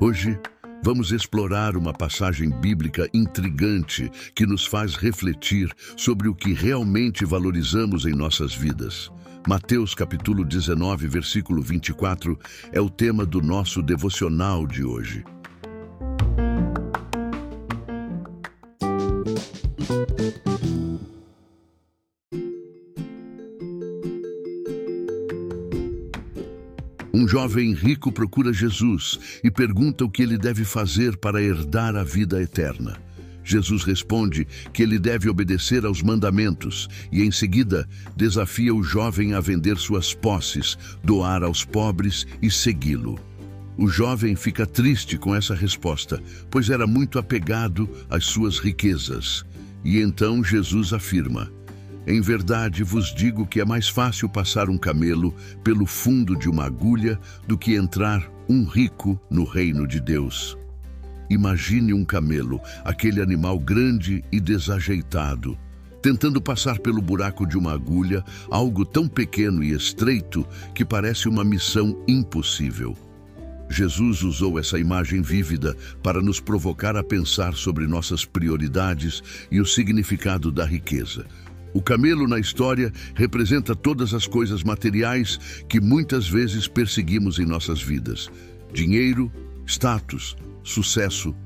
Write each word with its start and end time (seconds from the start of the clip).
Hoje, 0.00 0.38
vamos 0.82 1.12
explorar 1.12 1.76
uma 1.76 1.92
passagem 1.92 2.48
bíblica 2.48 3.06
intrigante 3.12 4.10
que 4.34 4.46
nos 4.46 4.64
faz 4.64 4.94
refletir 4.94 5.70
sobre 5.94 6.26
o 6.28 6.34
que 6.34 6.54
realmente 6.54 7.26
valorizamos 7.26 8.06
em 8.06 8.14
nossas 8.14 8.54
vidas. 8.54 9.12
Mateus 9.46 9.94
capítulo 9.94 10.42
19, 10.42 11.06
versículo 11.06 11.60
24 11.60 12.38
é 12.72 12.80
o 12.80 12.88
tema 12.88 13.26
do 13.26 13.42
nosso 13.42 13.82
devocional 13.82 14.66
de 14.66 14.84
hoje. 14.84 15.22
Um 27.16 27.26
jovem 27.26 27.72
rico 27.72 28.12
procura 28.12 28.52
Jesus 28.52 29.40
e 29.42 29.50
pergunta 29.50 30.04
o 30.04 30.10
que 30.10 30.22
ele 30.22 30.36
deve 30.36 30.66
fazer 30.66 31.16
para 31.16 31.42
herdar 31.42 31.96
a 31.96 32.04
vida 32.04 32.42
eterna. 32.42 32.98
Jesus 33.42 33.84
responde 33.84 34.46
que 34.70 34.82
ele 34.82 34.98
deve 34.98 35.26
obedecer 35.26 35.86
aos 35.86 36.02
mandamentos 36.02 36.86
e, 37.10 37.22
em 37.22 37.30
seguida, 37.30 37.88
desafia 38.14 38.74
o 38.74 38.82
jovem 38.82 39.32
a 39.32 39.40
vender 39.40 39.78
suas 39.78 40.12
posses, 40.12 40.76
doar 41.02 41.42
aos 41.42 41.64
pobres 41.64 42.26
e 42.42 42.50
segui-lo. 42.50 43.18
O 43.78 43.88
jovem 43.88 44.36
fica 44.36 44.66
triste 44.66 45.16
com 45.16 45.34
essa 45.34 45.54
resposta, 45.54 46.22
pois 46.50 46.68
era 46.68 46.86
muito 46.86 47.18
apegado 47.18 47.88
às 48.10 48.26
suas 48.26 48.58
riquezas. 48.58 49.42
E 49.82 50.02
então 50.02 50.44
Jesus 50.44 50.92
afirma: 50.92 51.50
Em 52.06 52.20
verdade 52.20 52.84
vos 52.84 53.12
digo 53.12 53.44
que 53.46 53.60
é 53.60 53.64
mais 53.64 53.88
fácil 53.88 54.28
passar 54.28 54.70
um 54.70 54.78
camelo 54.78 55.34
pelo 55.64 55.84
fundo 55.86 56.36
de 56.36 56.48
uma 56.48 56.64
agulha 56.64 57.18
do 57.48 57.58
que 57.58 57.74
entrar 57.74 58.30
um 58.48 58.64
rico 58.64 59.20
no 59.28 59.44
reino 59.44 59.88
de 59.88 60.00
Deus. 60.00 60.56
Imagine 61.28 61.92
um 61.92 62.04
camelo, 62.04 62.60
aquele 62.84 63.20
animal 63.20 63.58
grande 63.58 64.22
e 64.30 64.38
desajeitado, 64.38 65.58
tentando 66.00 66.40
passar 66.40 66.78
pelo 66.78 67.02
buraco 67.02 67.44
de 67.44 67.58
uma 67.58 67.72
agulha, 67.72 68.22
algo 68.48 68.86
tão 68.86 69.08
pequeno 69.08 69.64
e 69.64 69.72
estreito 69.72 70.46
que 70.72 70.84
parece 70.84 71.28
uma 71.28 71.42
missão 71.42 72.00
impossível. 72.06 72.96
Jesus 73.68 74.22
usou 74.22 74.60
essa 74.60 74.78
imagem 74.78 75.20
vívida 75.22 75.76
para 76.04 76.22
nos 76.22 76.38
provocar 76.38 76.96
a 76.96 77.02
pensar 77.02 77.54
sobre 77.54 77.88
nossas 77.88 78.24
prioridades 78.24 79.20
e 79.50 79.60
o 79.60 79.66
significado 79.66 80.52
da 80.52 80.64
riqueza. 80.64 81.26
O 81.76 81.82
camelo 81.82 82.26
na 82.26 82.38
história 82.38 82.90
representa 83.14 83.76
todas 83.76 84.14
as 84.14 84.26
coisas 84.26 84.62
materiais 84.62 85.38
que 85.68 85.78
muitas 85.78 86.26
vezes 86.26 86.66
perseguimos 86.66 87.38
em 87.38 87.44
nossas 87.44 87.82
vidas: 87.82 88.30
dinheiro, 88.72 89.30
status, 89.66 90.38
sucesso, 90.64 91.36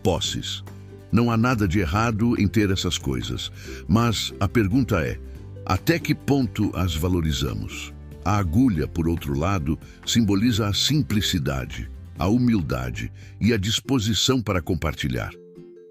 posses. 0.00 0.62
Não 1.10 1.28
há 1.28 1.36
nada 1.36 1.66
de 1.66 1.80
errado 1.80 2.40
em 2.40 2.46
ter 2.46 2.70
essas 2.70 2.96
coisas, 2.96 3.50
mas 3.88 4.32
a 4.38 4.46
pergunta 4.46 5.00
é: 5.00 5.18
até 5.66 5.98
que 5.98 6.14
ponto 6.14 6.70
as 6.72 6.94
valorizamos? 6.94 7.92
A 8.24 8.36
agulha, 8.36 8.86
por 8.86 9.08
outro 9.08 9.36
lado, 9.36 9.76
simboliza 10.06 10.68
a 10.68 10.72
simplicidade, 10.72 11.90
a 12.16 12.28
humildade 12.28 13.10
e 13.40 13.52
a 13.52 13.56
disposição 13.56 14.40
para 14.40 14.62
compartilhar. 14.62 15.32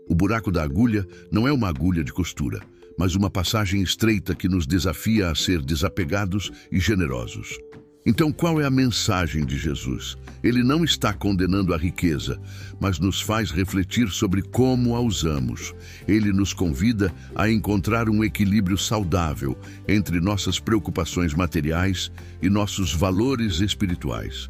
O 0.08 0.16
buraco 0.16 0.54
da 0.54 0.64
agulha 0.64 1.06
não 1.30 1.46
é 1.46 1.52
uma 1.52 1.68
agulha 1.68 2.02
de 2.02 2.14
costura, 2.14 2.62
mas 3.00 3.16
uma 3.16 3.30
passagem 3.30 3.82
estreita 3.82 4.36
que 4.36 4.50
nos 4.50 4.68
desafia 4.68 5.30
a 5.30 5.36
ser 5.36 5.62
desapegados 5.62 6.52
e 6.70 6.82
generosos. 6.82 7.58
Então, 8.06 8.30
qual 8.30 8.60
é 8.60 8.66
a 8.66 8.70
mensagem 8.70 9.46
de 9.46 9.58
Jesus? 9.58 10.18
Ele 10.44 10.62
não 10.62 10.84
está 10.84 11.14
condenando 11.14 11.74
a 11.74 11.78
riqueza, 11.78 12.38
mas 12.78 13.00
nos 13.00 13.22
faz 13.22 13.52
refletir 13.52 14.10
sobre 14.10 14.42
como 14.42 14.98
a 14.98 15.00
usamos. 15.00 15.74
Ele 16.10 16.34
nos 16.34 16.52
convida 16.52 17.14
a 17.36 17.50
encontrar 17.50 18.10
um 18.10 18.22
equilíbrio 18.22 18.78
saudável 18.78 19.58
entre 19.88 20.20
nossas 20.20 20.60
preocupações 20.60 21.34
materiais 21.34 22.12
e 22.42 22.50
nossos 22.50 22.94
valores 22.94 23.62
espirituais. 23.62 24.50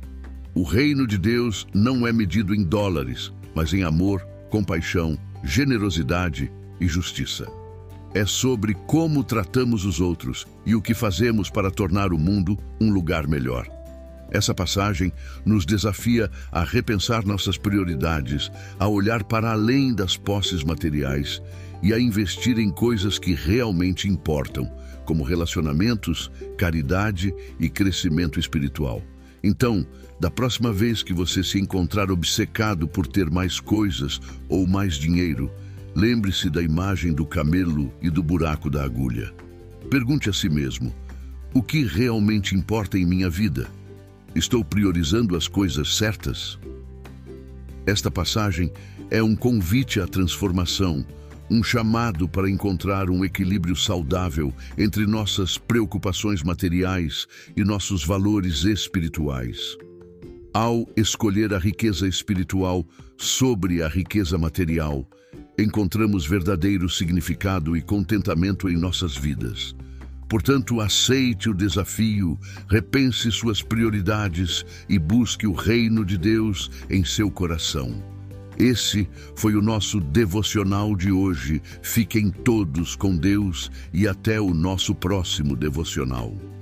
O 0.55 0.63
reino 0.63 1.05
de 1.05 1.19
Deus 1.19 1.67
não 1.71 2.07
é 2.07 2.11
medido 2.11 2.55
em 2.55 2.63
dólares, 2.63 3.31
mas 3.53 3.75
em 3.75 3.83
amor, 3.83 4.25
compaixão, 4.49 5.15
generosidade 5.43 6.51
e 6.81 6.88
justiça 6.88 7.58
é 8.13 8.25
sobre 8.25 8.73
como 8.73 9.23
tratamos 9.23 9.85
os 9.85 9.99
outros 9.99 10.47
e 10.65 10.75
o 10.75 10.81
que 10.81 10.93
fazemos 10.93 11.49
para 11.49 11.69
tornar 11.69 12.11
o 12.11 12.17
mundo 12.17 12.57
um 12.79 12.91
lugar 12.91 13.27
melhor. 13.27 13.67
Essa 14.31 14.53
passagem 14.53 15.11
nos 15.43 15.65
desafia 15.65 16.29
a 16.51 16.63
repensar 16.63 17.25
nossas 17.25 17.57
prioridades, 17.57 18.51
a 18.77 18.87
olhar 18.87 19.23
para 19.23 19.51
além 19.51 19.93
das 19.93 20.15
posses 20.15 20.63
materiais 20.63 21.41
e 21.81 21.93
a 21.93 21.99
investir 21.99 22.59
em 22.59 22.69
coisas 22.69 23.17
que 23.17 23.33
realmente 23.33 24.07
importam, 24.07 24.71
como 25.05 25.23
relacionamentos, 25.23 26.29
caridade 26.57 27.33
e 27.59 27.69
crescimento 27.69 28.39
espiritual. 28.39 29.01
Então, 29.43 29.85
da 30.19 30.29
próxima 30.29 30.71
vez 30.71 31.01
que 31.01 31.13
você 31.13 31.43
se 31.43 31.57
encontrar 31.57 32.11
obcecado 32.11 32.87
por 32.87 33.07
ter 33.07 33.29
mais 33.31 33.59
coisas 33.59 34.19
ou 34.49 34.67
mais 34.67 34.95
dinheiro, 34.95 35.49
Lembre-se 35.99 36.49
da 36.49 36.63
imagem 36.63 37.11
do 37.11 37.25
camelo 37.25 37.93
e 38.01 38.09
do 38.09 38.23
buraco 38.23 38.69
da 38.69 38.85
agulha. 38.85 39.33
Pergunte 39.89 40.29
a 40.29 40.33
si 40.33 40.47
mesmo: 40.47 40.95
o 41.53 41.61
que 41.61 41.83
realmente 41.83 42.55
importa 42.55 42.97
em 42.97 43.05
minha 43.05 43.29
vida? 43.29 43.69
Estou 44.33 44.63
priorizando 44.63 45.35
as 45.35 45.45
coisas 45.45 45.97
certas? 45.97 46.57
Esta 47.85 48.09
passagem 48.09 48.71
é 49.11 49.21
um 49.21 49.35
convite 49.35 49.99
à 49.99 50.07
transformação, 50.07 51.05
um 51.51 51.61
chamado 51.61 52.29
para 52.29 52.49
encontrar 52.49 53.09
um 53.09 53.25
equilíbrio 53.25 53.75
saudável 53.75 54.53
entre 54.77 55.05
nossas 55.05 55.57
preocupações 55.57 56.41
materiais 56.41 57.27
e 57.57 57.63
nossos 57.65 58.05
valores 58.05 58.63
espirituais. 58.63 59.77
Ao 60.53 60.88
escolher 60.95 61.53
a 61.53 61.59
riqueza 61.59 62.07
espiritual 62.07 62.88
sobre 63.17 63.83
a 63.83 63.89
riqueza 63.89 64.38
material, 64.38 65.05
encontramos 65.61 66.25
verdadeiro 66.25 66.89
significado 66.89 67.75
e 67.75 67.81
contentamento 67.81 68.69
em 68.69 68.77
nossas 68.77 69.15
vidas. 69.15 69.75
Portanto, 70.29 70.79
aceite 70.79 71.49
o 71.49 71.53
desafio, 71.53 72.39
repense 72.69 73.31
suas 73.31 73.63
prioridades 73.63 74.63
e 74.87 74.99
busque 74.99 75.47
o 75.47 75.53
reino 75.53 76.05
de 76.05 76.17
Deus 76.17 76.69
em 76.89 77.03
seu 77.03 77.31
coração. 77.31 78.03
Esse 78.59 79.09
foi 79.35 79.55
o 79.55 79.61
nosso 79.61 79.99
devocional 79.99 80.95
de 80.95 81.11
hoje. 81.11 81.61
Fiquem 81.81 82.29
todos 82.29 82.95
com 82.95 83.15
Deus 83.15 83.71
e 83.93 84.07
até 84.07 84.39
o 84.39 84.53
nosso 84.53 84.93
próximo 84.93 85.55
devocional. 85.55 86.58